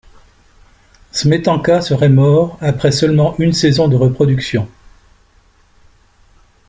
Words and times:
Smetanka 1.11 1.79
serait 1.81 2.09
mort 2.09 2.57
après 2.59 2.91
seulement 2.91 3.37
une 3.37 3.53
saison 3.53 3.87
de 3.87 3.95
reproduction. 3.95 4.67